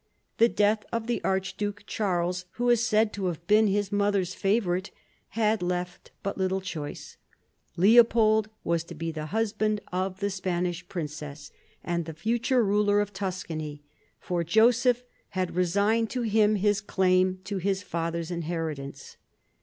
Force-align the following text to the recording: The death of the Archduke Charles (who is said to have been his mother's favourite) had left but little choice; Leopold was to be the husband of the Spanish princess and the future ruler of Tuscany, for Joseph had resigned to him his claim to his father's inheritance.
The 0.39 0.49
death 0.49 0.83
of 0.91 1.05
the 1.05 1.23
Archduke 1.23 1.83
Charles 1.85 2.45
(who 2.53 2.71
is 2.71 2.83
said 2.83 3.13
to 3.13 3.27
have 3.27 3.45
been 3.45 3.67
his 3.67 3.91
mother's 3.91 4.33
favourite) 4.33 4.89
had 5.27 5.61
left 5.61 6.09
but 6.23 6.39
little 6.39 6.59
choice; 6.59 7.17
Leopold 7.77 8.49
was 8.63 8.83
to 8.85 8.95
be 8.95 9.11
the 9.11 9.27
husband 9.27 9.79
of 9.93 10.19
the 10.19 10.31
Spanish 10.31 10.89
princess 10.89 11.51
and 11.83 12.05
the 12.05 12.15
future 12.15 12.65
ruler 12.65 12.99
of 12.99 13.13
Tuscany, 13.13 13.83
for 14.19 14.43
Joseph 14.43 15.03
had 15.29 15.55
resigned 15.55 16.09
to 16.09 16.23
him 16.23 16.55
his 16.55 16.81
claim 16.81 17.39
to 17.43 17.57
his 17.57 17.83
father's 17.83 18.31
inheritance. 18.31 19.17